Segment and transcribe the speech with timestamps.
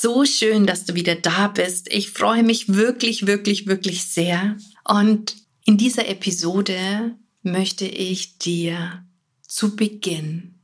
[0.00, 1.92] so schön, dass du wieder da bist.
[1.92, 4.56] Ich freue mich wirklich, wirklich, wirklich sehr.
[4.84, 9.04] Und in dieser Episode möchte ich dir
[9.46, 10.54] zu Beginn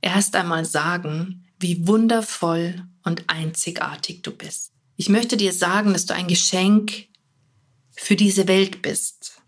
[0.00, 4.72] erst einmal sagen, wie wundervoll und einzigartig du bist.
[4.96, 7.08] Ich möchte dir sagen, dass du ein Geschenk
[7.92, 9.42] für diese Welt bist,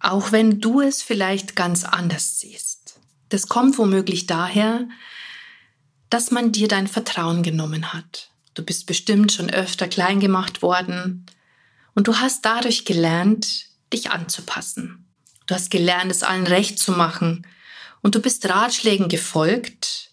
[0.00, 3.00] auch wenn du es vielleicht ganz anders siehst.
[3.28, 4.88] Das kommt womöglich daher,
[6.10, 8.30] dass man dir dein Vertrauen genommen hat.
[8.56, 11.26] Du bist bestimmt schon öfter klein gemacht worden
[11.94, 15.06] und du hast dadurch gelernt, dich anzupassen.
[15.46, 17.46] Du hast gelernt, es allen recht zu machen
[18.00, 20.10] und du bist Ratschlägen gefolgt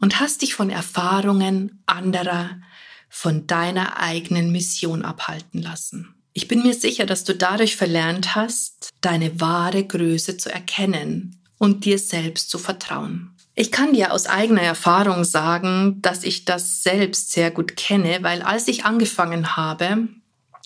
[0.00, 2.62] und hast dich von Erfahrungen anderer,
[3.10, 6.14] von deiner eigenen Mission abhalten lassen.
[6.32, 11.84] Ich bin mir sicher, dass du dadurch verlernt hast, deine wahre Größe zu erkennen und
[11.84, 13.36] dir selbst zu vertrauen.
[13.54, 18.40] Ich kann dir aus eigener Erfahrung sagen, dass ich das selbst sehr gut kenne, weil
[18.40, 20.08] als ich angefangen habe,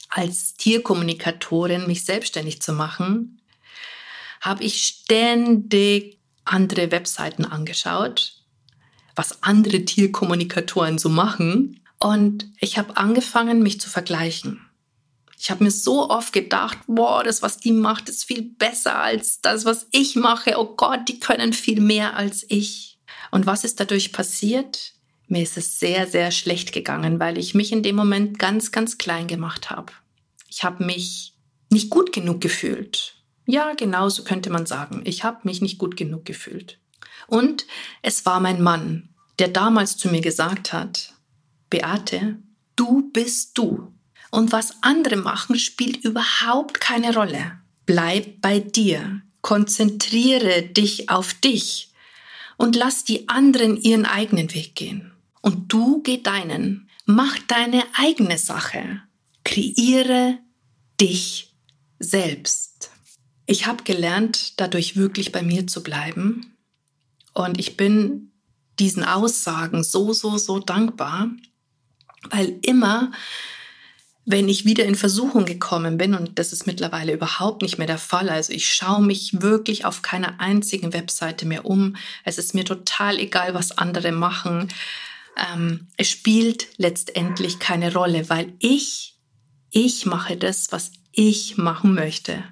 [0.08, 3.40] als Tierkommunikatorin mich selbstständig zu machen,
[4.40, 8.34] habe ich ständig andere Webseiten angeschaut,
[9.16, 11.80] was andere Tierkommunikatoren so machen.
[11.98, 14.65] Und ich habe angefangen, mich zu vergleichen.
[15.38, 19.40] Ich habe mir so oft gedacht, boah, das, was die macht, ist viel besser als
[19.40, 20.58] das, was ich mache.
[20.58, 22.98] Oh Gott, die können viel mehr als ich.
[23.30, 24.94] Und was ist dadurch passiert?
[25.28, 28.96] Mir ist es sehr, sehr schlecht gegangen, weil ich mich in dem Moment ganz, ganz
[28.96, 29.92] klein gemacht habe.
[30.48, 31.34] Ich habe mich
[31.70, 33.16] nicht gut genug gefühlt.
[33.44, 35.02] Ja, genau so könnte man sagen.
[35.04, 36.78] Ich habe mich nicht gut genug gefühlt.
[37.26, 37.66] Und
[38.02, 41.14] es war mein Mann, der damals zu mir gesagt hat,
[41.70, 42.38] Beate,
[42.76, 43.92] du bist du.
[44.30, 47.58] Und was andere machen, spielt überhaupt keine Rolle.
[47.86, 49.22] Bleib bei dir.
[49.40, 51.92] Konzentriere dich auf dich
[52.56, 55.12] und lass die anderen ihren eigenen Weg gehen.
[55.40, 56.88] Und du geh deinen.
[57.04, 59.02] Mach deine eigene Sache.
[59.44, 60.38] Kreiere
[61.00, 61.54] dich
[61.98, 62.90] selbst.
[63.46, 66.56] Ich habe gelernt, dadurch wirklich bei mir zu bleiben.
[67.32, 68.32] Und ich bin
[68.78, 71.30] diesen Aussagen so, so, so dankbar,
[72.30, 73.12] weil immer,
[74.28, 77.96] wenn ich wieder in Versuchung gekommen bin, und das ist mittlerweile überhaupt nicht mehr der
[77.96, 81.94] Fall, also ich schaue mich wirklich auf keiner einzigen Webseite mehr um.
[82.24, 84.68] Es ist mir total egal, was andere machen.
[85.36, 89.14] Ähm, es spielt letztendlich keine Rolle, weil ich,
[89.70, 92.42] ich mache das, was ich machen möchte.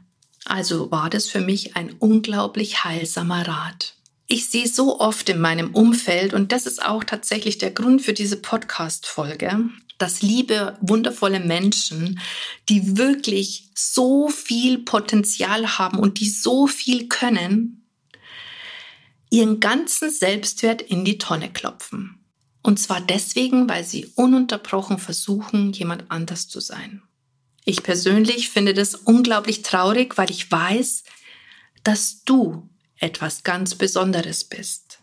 [0.44, 3.94] Also war das für mich ein unglaublich heilsamer Rat.
[4.28, 8.12] Ich sehe so oft in meinem Umfeld, und das ist auch tatsächlich der Grund für
[8.12, 12.20] diese Podcast-Folge, dass liebe, wundervolle Menschen,
[12.68, 17.86] die wirklich so viel Potenzial haben und die so viel können,
[19.30, 22.20] ihren ganzen Selbstwert in die Tonne klopfen.
[22.62, 27.02] Und zwar deswegen, weil sie ununterbrochen versuchen, jemand anders zu sein.
[27.64, 31.04] Ich persönlich finde das unglaublich traurig, weil ich weiß,
[31.82, 32.68] dass du
[32.98, 35.00] etwas ganz Besonderes bist.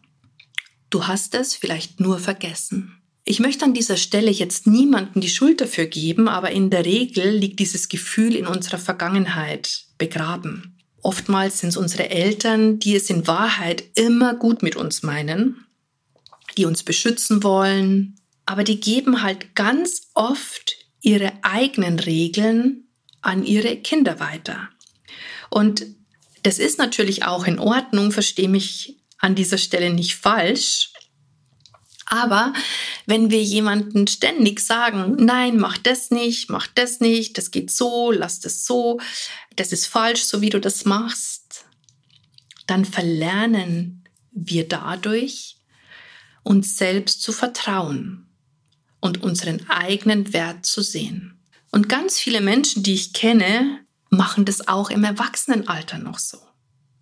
[0.90, 3.00] Du hast es vielleicht nur vergessen.
[3.23, 7.29] Ich möchte an dieser Stelle jetzt niemanden die Schuld dafür geben, aber in der Regel
[7.29, 10.77] liegt dieses Gefühl in unserer Vergangenheit begraben.
[11.03, 15.65] Oftmals sind es unsere Eltern, die es in Wahrheit immer gut mit uns meinen,
[16.57, 18.15] die uns beschützen wollen,
[18.45, 22.88] aber die geben halt ganz oft ihre eigenen Regeln
[23.21, 24.69] an ihre Kinder weiter.
[25.49, 25.85] Und
[26.43, 30.91] das ist natürlich auch in Ordnung, verstehe mich an dieser Stelle nicht falsch.
[32.11, 32.51] Aber
[33.05, 38.12] wenn wir jemanden ständig sagen, nein, mach das nicht, mach das nicht, das geht so,
[38.12, 39.00] lass das so,
[39.56, 41.63] das ist falsch, so wie du das machst,
[42.68, 44.03] dann verlernen
[44.33, 45.56] wir dadurch,
[46.44, 48.27] uns selbst zu vertrauen
[49.00, 51.39] und unseren eigenen Wert zu sehen.
[51.71, 56.39] Und ganz viele Menschen, die ich kenne, machen das auch im Erwachsenenalter noch so.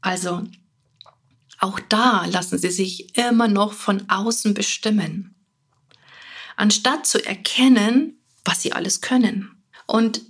[0.01, 0.43] Also
[1.59, 5.35] auch da lassen sie sich immer noch von außen bestimmen,
[6.55, 9.51] anstatt zu erkennen, was sie alles können.
[9.85, 10.21] Und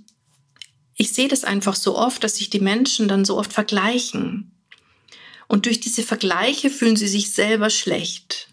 [0.94, 4.52] ich sehe das einfach so oft, dass sich die Menschen dann so oft vergleichen.
[5.46, 8.48] Und durch diese Vergleiche fühlen sie sich selber schlecht.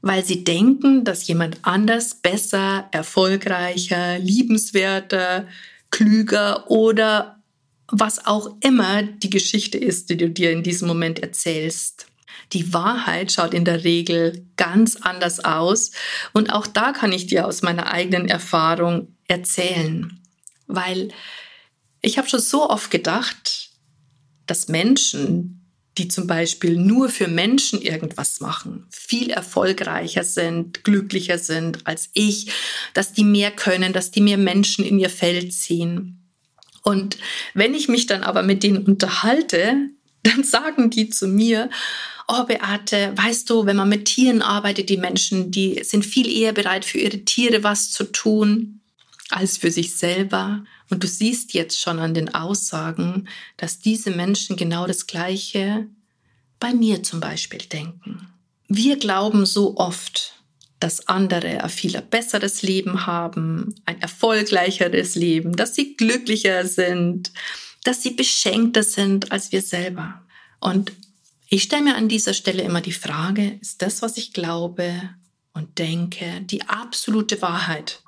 [0.00, 5.48] weil sie denken, dass jemand anders besser, erfolgreicher, liebenswerter,
[5.90, 7.37] klüger oder
[7.90, 12.06] was auch immer die Geschichte ist, die du dir in diesem Moment erzählst.
[12.52, 15.90] Die Wahrheit schaut in der Regel ganz anders aus
[16.32, 20.20] und auch da kann ich dir aus meiner eigenen Erfahrung erzählen,
[20.66, 21.10] weil
[22.00, 23.70] ich habe schon so oft gedacht,
[24.46, 25.66] dass Menschen,
[25.98, 32.50] die zum Beispiel nur für Menschen irgendwas machen, viel erfolgreicher sind, glücklicher sind als ich,
[32.94, 36.17] dass die mehr können, dass die mehr Menschen in ihr Feld ziehen.
[36.88, 37.18] Und
[37.52, 39.90] wenn ich mich dann aber mit denen unterhalte,
[40.22, 41.68] dann sagen die zu mir,
[42.26, 46.54] oh Beate, weißt du, wenn man mit Tieren arbeitet, die Menschen, die sind viel eher
[46.54, 48.80] bereit für ihre Tiere was zu tun
[49.28, 50.64] als für sich selber.
[50.88, 55.86] Und du siehst jetzt schon an den Aussagen, dass diese Menschen genau das Gleiche
[56.58, 58.28] bei mir zum Beispiel denken.
[58.66, 60.37] Wir glauben so oft,
[60.80, 67.32] dass andere ein viel besseres Leben haben, ein erfolgreicheres Leben, dass sie glücklicher sind,
[67.84, 70.22] dass sie beschenkter sind als wir selber.
[70.60, 70.92] Und
[71.48, 74.92] ich stelle mir an dieser Stelle immer die Frage, ist das, was ich glaube
[75.52, 78.02] und denke, die absolute Wahrheit?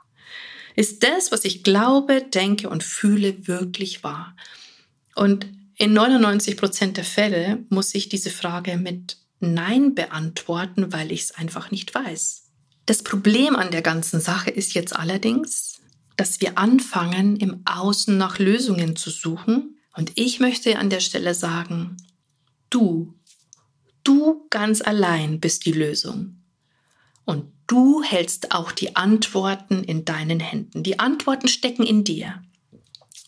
[0.77, 4.37] Ist das, was ich glaube, denke und fühle, wirklich wahr?
[5.15, 5.47] Und
[5.77, 11.31] in 99 Prozent der Fälle muss ich diese Frage mit Nein beantworten, weil ich es
[11.33, 12.50] einfach nicht weiß.
[12.91, 15.81] Das Problem an der ganzen Sache ist jetzt allerdings,
[16.17, 19.79] dass wir anfangen, im Außen nach Lösungen zu suchen.
[19.95, 21.97] Und ich möchte an der Stelle sagen,
[22.69, 23.15] du,
[24.03, 26.43] du ganz allein bist die Lösung.
[27.25, 30.83] Und du hältst auch die Antworten in deinen Händen.
[30.83, 32.43] Die Antworten stecken in dir.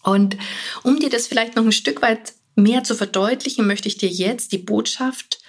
[0.03, 0.37] Und
[0.83, 4.51] um dir das vielleicht noch ein Stück weit mehr zu verdeutlichen, möchte ich dir jetzt
[4.51, 5.41] die Botschaft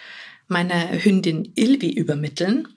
[0.47, 2.67] meiner Hündin Ilvi übermitteln.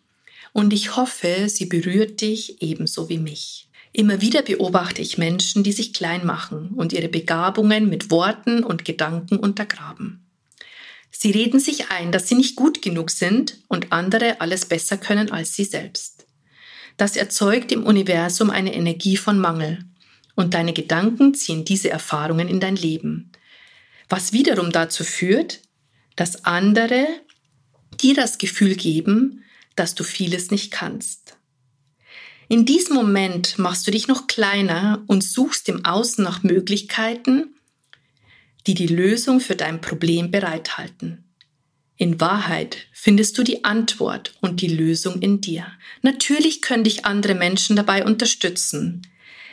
[0.56, 3.68] Und ich hoffe, sie berührt dich ebenso wie mich.
[3.92, 8.86] Immer wieder beobachte ich Menschen, die sich klein machen und ihre Begabungen mit Worten und
[8.86, 10.24] Gedanken untergraben.
[11.10, 15.30] Sie reden sich ein, dass sie nicht gut genug sind und andere alles besser können
[15.30, 16.24] als sie selbst.
[16.96, 19.84] Das erzeugt im Universum eine Energie von Mangel
[20.36, 23.30] und deine Gedanken ziehen diese Erfahrungen in dein Leben,
[24.08, 25.60] was wiederum dazu führt,
[26.16, 27.06] dass andere
[28.00, 29.42] dir das Gefühl geben,
[29.76, 31.36] dass du vieles nicht kannst.
[32.48, 37.54] In diesem Moment machst du dich noch kleiner und suchst im Außen nach Möglichkeiten,
[38.66, 41.24] die die Lösung für dein Problem bereithalten.
[41.96, 45.66] In Wahrheit findest du die Antwort und die Lösung in dir.
[46.02, 49.02] Natürlich können dich andere Menschen dabei unterstützen,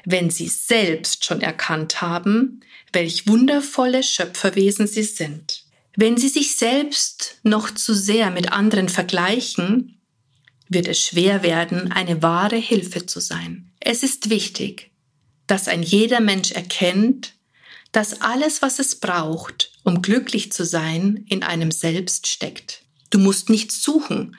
[0.05, 2.59] wenn sie selbst schon erkannt haben,
[2.91, 5.63] welch wundervolle Schöpferwesen sie sind.
[5.95, 9.99] Wenn sie sich selbst noch zu sehr mit anderen vergleichen,
[10.73, 13.71] wird es schwer werden, eine wahre Hilfe zu sein.
[13.79, 14.91] Es ist wichtig,
[15.47, 17.33] dass ein jeder Mensch erkennt,
[17.91, 22.81] dass alles, was es braucht, um glücklich zu sein, in einem selbst steckt.
[23.09, 24.35] Du musst nichts suchen,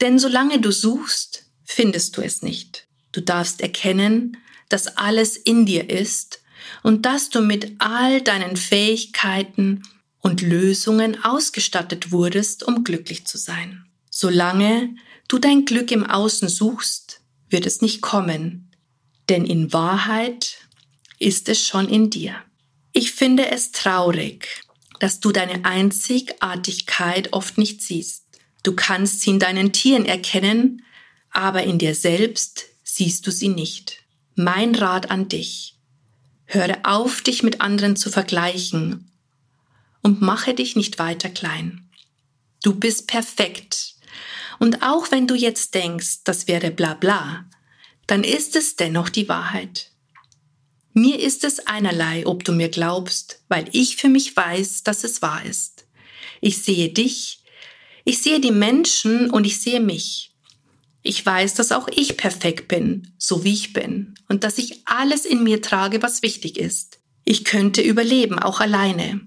[0.00, 2.86] denn solange du suchst, findest du es nicht.
[3.12, 4.36] Du darfst erkennen,
[4.68, 6.42] dass alles in dir ist
[6.82, 9.82] und dass du mit all deinen Fähigkeiten
[10.20, 13.83] und Lösungen ausgestattet wurdest, um glücklich zu sein.
[14.16, 14.94] Solange
[15.26, 17.20] du dein Glück im Außen suchst,
[17.50, 18.70] wird es nicht kommen,
[19.28, 20.58] denn in Wahrheit
[21.18, 22.36] ist es schon in dir.
[22.92, 24.62] Ich finde es traurig,
[25.00, 28.22] dass du deine Einzigartigkeit oft nicht siehst.
[28.62, 30.84] Du kannst sie in deinen Tieren erkennen,
[31.32, 34.04] aber in dir selbst siehst du sie nicht.
[34.36, 35.74] Mein Rat an dich.
[36.44, 39.10] Höre auf, dich mit anderen zu vergleichen
[40.02, 41.90] und mache dich nicht weiter klein.
[42.62, 43.93] Du bist perfekt.
[44.58, 47.44] Und auch wenn du jetzt denkst, das wäre bla bla,
[48.06, 49.90] dann ist es dennoch die Wahrheit.
[50.92, 55.22] Mir ist es einerlei, ob du mir glaubst, weil ich für mich weiß, dass es
[55.22, 55.86] wahr ist.
[56.40, 57.42] Ich sehe dich,
[58.04, 60.32] ich sehe die Menschen und ich sehe mich.
[61.02, 65.24] Ich weiß, dass auch ich perfekt bin, so wie ich bin, und dass ich alles
[65.24, 67.00] in mir trage, was wichtig ist.
[67.24, 69.20] Ich könnte überleben, auch alleine,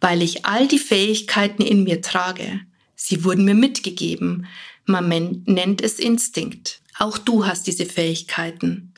[0.00, 2.60] weil ich all die Fähigkeiten in mir trage.
[2.96, 4.46] Sie wurden mir mitgegeben.
[4.86, 5.08] Man
[5.44, 6.80] nennt es Instinkt.
[6.98, 8.94] Auch du hast diese Fähigkeiten.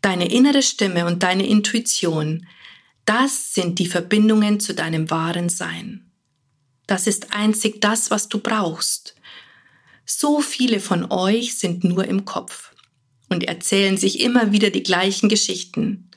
[0.00, 2.46] Deine innere Stimme und deine Intuition,
[3.04, 6.10] das sind die Verbindungen zu deinem wahren Sein.
[6.86, 9.14] Das ist einzig das, was du brauchst.
[10.06, 12.72] So viele von euch sind nur im Kopf
[13.30, 16.10] und erzählen sich immer wieder die gleichen Geschichten.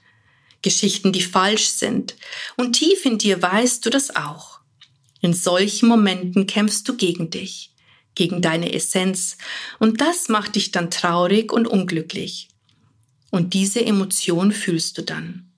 [0.62, 2.16] Geschichten, die falsch sind.
[2.58, 4.57] Und tief in dir weißt du das auch.
[5.22, 7.72] In solchen Momenten kämpfst du gegen dich,
[8.16, 9.38] gegen deine Essenz
[9.80, 12.50] und das macht dich dann traurig und unglücklich.
[13.32, 15.52] Und diese Emotion fühlst du dann.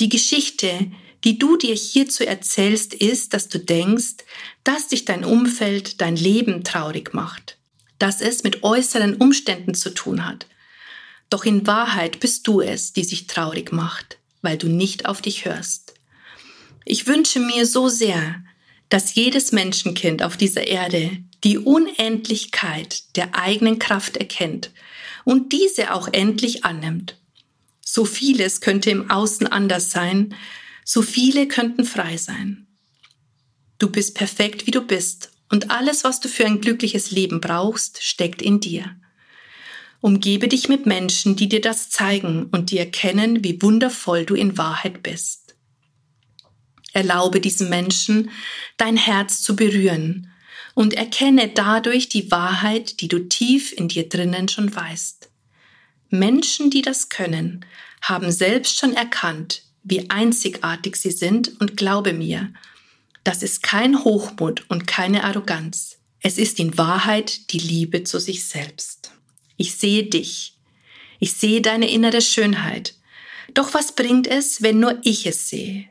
[0.00, 0.90] Die Geschichte,
[1.24, 4.24] die du dir hierzu erzählst, ist, dass du denkst,
[4.62, 7.58] dass dich dein Umfeld, dein Leben traurig macht,
[7.98, 10.46] dass es mit äußeren Umständen zu tun hat.
[11.30, 15.44] Doch in Wahrheit bist du es, die sich traurig macht, weil du nicht auf dich
[15.44, 15.94] hörst.
[16.84, 18.42] Ich wünsche mir so sehr,
[18.88, 24.72] dass jedes Menschenkind auf dieser Erde die Unendlichkeit der eigenen Kraft erkennt
[25.24, 27.16] und diese auch endlich annimmt.
[27.84, 30.34] So vieles könnte im Außen anders sein,
[30.84, 32.66] so viele könnten frei sein.
[33.78, 38.02] Du bist perfekt, wie du bist, und alles, was du für ein glückliches Leben brauchst,
[38.02, 38.96] steckt in dir.
[40.00, 44.58] Umgebe dich mit Menschen, die dir das zeigen und die erkennen, wie wundervoll du in
[44.58, 45.47] Wahrheit bist.
[46.92, 48.30] Erlaube diesen Menschen,
[48.76, 50.30] dein Herz zu berühren
[50.74, 55.28] und erkenne dadurch die Wahrheit, die du tief in dir drinnen schon weißt.
[56.10, 57.64] Menschen, die das können,
[58.00, 62.52] haben selbst schon erkannt, wie einzigartig sie sind und glaube mir,
[63.24, 65.98] das ist kein Hochmut und keine Arroganz.
[66.20, 69.12] Es ist in Wahrheit die Liebe zu sich selbst.
[69.56, 70.54] Ich sehe dich.
[71.18, 72.94] Ich sehe deine innere Schönheit.
[73.54, 75.88] Doch was bringt es, wenn nur ich es sehe?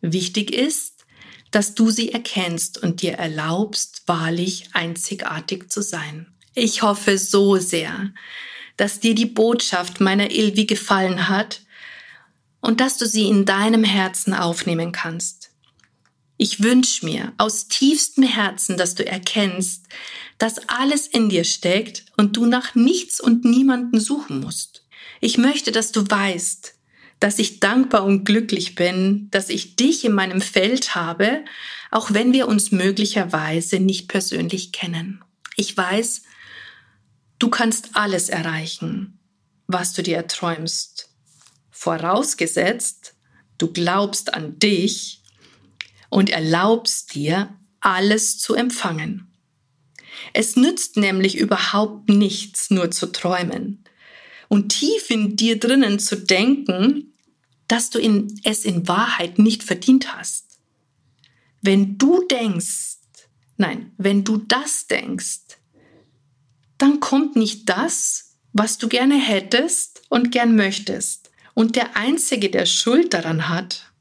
[0.00, 1.06] Wichtig ist,
[1.50, 6.26] dass du sie erkennst und dir erlaubst, wahrlich einzigartig zu sein.
[6.54, 8.12] Ich hoffe so sehr,
[8.76, 11.62] dass dir die Botschaft meiner Ilvi gefallen hat
[12.60, 15.50] und dass du sie in deinem Herzen aufnehmen kannst.
[16.36, 19.86] Ich wünsche mir aus tiefstem Herzen, dass du erkennst,
[20.38, 24.84] dass alles in dir steckt und du nach nichts und niemanden suchen musst.
[25.20, 26.74] Ich möchte, dass du weißt,
[27.20, 31.44] dass ich dankbar und glücklich bin, dass ich dich in meinem Feld habe,
[31.90, 35.24] auch wenn wir uns möglicherweise nicht persönlich kennen.
[35.56, 36.22] Ich weiß,
[37.38, 39.18] du kannst alles erreichen,
[39.66, 41.10] was du dir erträumst.
[41.70, 43.14] Vorausgesetzt,
[43.58, 45.22] du glaubst an dich
[46.08, 49.28] und erlaubst dir, alles zu empfangen.
[50.32, 53.84] Es nützt nämlich überhaupt nichts, nur zu träumen
[54.48, 57.07] und tief in dir drinnen zu denken,
[57.68, 60.58] dass du in, es in Wahrheit nicht verdient hast.
[61.60, 62.96] Wenn du denkst,
[63.56, 65.58] nein, wenn du das denkst,
[66.78, 71.30] dann kommt nicht das, was du gerne hättest und gern möchtest.
[71.54, 73.92] Und der Einzige, der Schuld daran hat,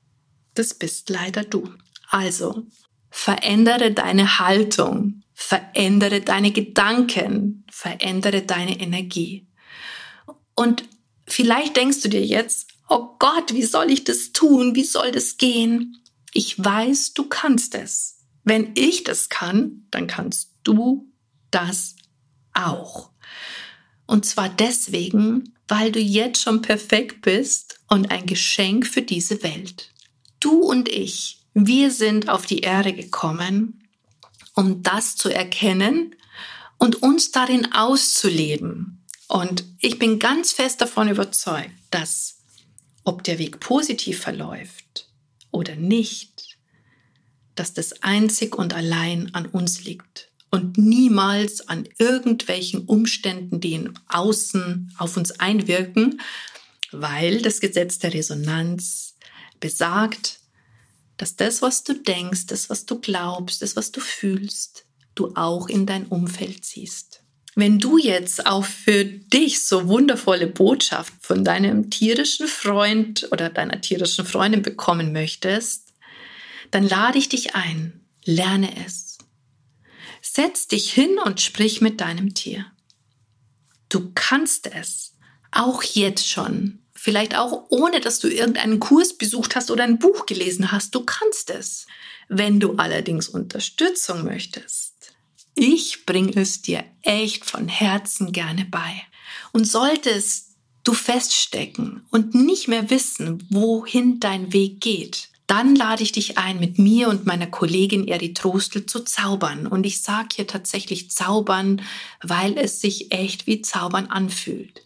[0.54, 1.70] das bist leider du.
[2.10, 2.66] Also,
[3.10, 9.48] verändere deine Haltung, verändere deine Gedanken, verändere deine Energie.
[10.56, 10.84] Und
[11.26, 14.76] vielleicht denkst du dir jetzt, oh Gott, wie soll ich das tun?
[14.76, 16.02] Wie soll das gehen?
[16.34, 18.20] Ich weiß, du kannst es.
[18.44, 21.12] Wenn ich das kann, dann kannst du
[21.52, 21.96] das
[22.54, 23.10] auch.
[24.06, 29.92] Und zwar deswegen, weil du jetzt schon perfekt bist und ein Geschenk für diese Welt.
[30.40, 33.84] Du und ich, wir sind auf die Erde gekommen,
[34.54, 36.16] um das zu erkennen
[36.78, 39.04] und uns darin auszuleben.
[39.28, 42.37] Und ich bin ganz fest davon überzeugt, dass
[43.08, 45.10] ob der Weg positiv verläuft
[45.50, 46.58] oder nicht,
[47.56, 53.98] dass das einzig und allein an uns liegt und niemals an irgendwelchen Umständen, die in
[54.10, 56.20] außen auf uns einwirken,
[56.92, 59.16] weil das Gesetz der Resonanz
[59.62, 60.42] besagt,
[61.16, 64.86] dass das, was du denkst, das, was du glaubst, das, was du fühlst,
[65.16, 67.24] du auch in dein Umfeld ziehst.
[67.60, 73.82] Wenn du jetzt auch für dich so wundervolle Botschaft von deinem tierischen Freund oder deiner
[73.82, 75.92] tierischen Freundin bekommen möchtest,
[76.70, 79.18] dann lade ich dich ein, lerne es.
[80.22, 82.64] Setz dich hin und sprich mit deinem Tier.
[83.90, 85.16] Du kannst es,
[85.50, 90.28] auch jetzt schon, vielleicht auch ohne dass du irgendeinen Kurs besucht hast oder ein Buch
[90.28, 91.88] gelesen hast, du kannst es.
[92.30, 94.97] Wenn du allerdings Unterstützung möchtest,
[95.58, 99.02] ich bringe es dir echt von Herzen gerne bei.
[99.52, 100.52] Und solltest
[100.84, 106.60] du feststecken und nicht mehr wissen, wohin dein Weg geht, dann lade ich dich ein,
[106.60, 109.66] mit mir und meiner Kollegin Eritrostel zu zaubern.
[109.66, 111.82] Und ich sage hier tatsächlich zaubern,
[112.22, 114.84] weil es sich echt wie zaubern anfühlt.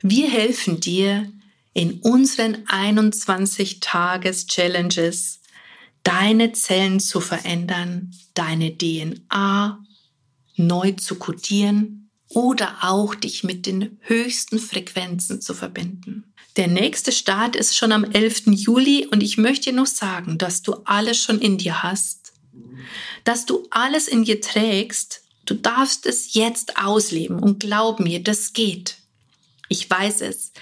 [0.00, 1.30] Wir helfen dir
[1.74, 5.38] in unseren 21 Tages Challenges
[6.02, 9.84] deine Zellen zu verändern, deine DNA
[10.56, 16.24] neu zu kodieren oder auch dich mit den höchsten Frequenzen zu verbinden.
[16.56, 18.48] Der nächste Start ist schon am 11.
[18.48, 22.18] Juli und ich möchte dir noch sagen, dass du alles schon in dir hast
[23.24, 25.22] dass du alles in dir trägst.
[25.44, 28.96] Du darfst es jetzt ausleben und glaub mir, das geht.
[29.68, 30.52] Ich weiß es,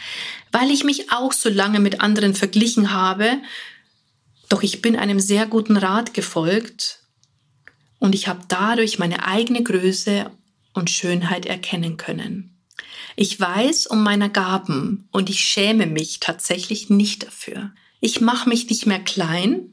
[0.51, 3.39] weil ich mich auch so lange mit anderen verglichen habe,
[4.49, 7.01] doch ich bin einem sehr guten Rat gefolgt
[7.99, 10.31] und ich habe dadurch meine eigene Größe
[10.75, 12.57] und Schönheit erkennen können.
[13.17, 17.73] Ich weiß um meine Gaben und ich schäme mich tatsächlich nicht dafür.
[18.01, 19.73] Ich mache mich nicht mehr klein,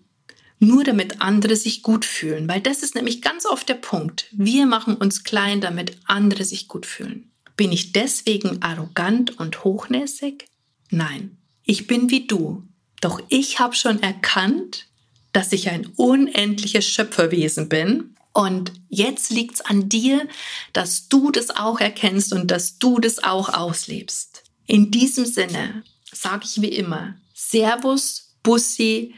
[0.60, 4.28] nur damit andere sich gut fühlen, weil das ist nämlich ganz oft der Punkt.
[4.32, 7.32] Wir machen uns klein, damit andere sich gut fühlen.
[7.58, 10.48] Bin ich deswegen arrogant und hochnäsig?
[10.90, 12.64] Nein, ich bin wie du.
[13.04, 14.88] Doch ich habe schon erkannt,
[15.34, 18.16] dass ich ein unendliches Schöpferwesen bin.
[18.32, 20.26] Und jetzt liegt's an dir,
[20.72, 24.44] dass du das auch erkennst und dass du das auch auslebst.
[24.68, 25.84] In diesem Sinne
[26.14, 29.16] sage ich wie immer, Servus, Bussi,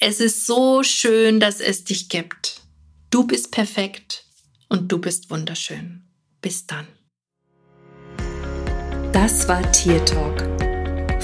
[0.00, 2.60] es ist so schön, dass es dich gibt.
[3.08, 4.24] Du bist perfekt
[4.68, 6.02] und du bist wunderschön.
[6.42, 6.86] Bis dann.
[9.12, 10.73] Das war Tier Talk